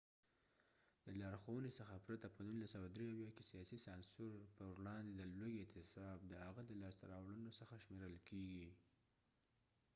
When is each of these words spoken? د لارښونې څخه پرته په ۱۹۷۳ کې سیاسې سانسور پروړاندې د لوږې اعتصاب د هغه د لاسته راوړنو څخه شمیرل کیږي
د 1.05 1.07
لارښونې 1.19 1.71
څخه 1.79 2.03
پرته 2.05 2.27
په 2.35 2.39
۱۹۷۳ 2.47 3.33
کې 3.35 3.43
سیاسې 3.51 3.77
سانسور 3.85 4.37
پروړاندې 4.55 5.11
د 5.15 5.21
لوږې 5.37 5.61
اعتصاب 5.61 6.17
د 6.25 6.33
هغه 6.45 6.61
د 6.65 6.71
لاسته 6.81 7.03
راوړنو 7.13 7.51
څخه 7.59 7.73
شمیرل 7.85 8.17
کیږي 8.29 8.69